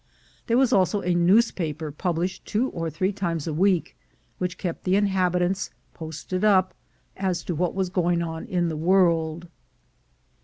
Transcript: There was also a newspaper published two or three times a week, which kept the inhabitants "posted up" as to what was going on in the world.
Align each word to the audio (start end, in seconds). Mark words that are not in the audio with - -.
There 0.47 0.57
was 0.57 0.73
also 0.73 1.01
a 1.03 1.13
newspaper 1.13 1.91
published 1.91 2.43
two 2.43 2.69
or 2.69 2.89
three 2.89 3.11
times 3.13 3.45
a 3.45 3.53
week, 3.53 3.95
which 4.39 4.57
kept 4.57 4.83
the 4.83 4.95
inhabitants 4.95 5.69
"posted 5.93 6.43
up" 6.43 6.73
as 7.15 7.43
to 7.43 7.53
what 7.53 7.75
was 7.75 7.89
going 7.89 8.23
on 8.23 8.45
in 8.45 8.67
the 8.67 8.77
world. 8.77 9.47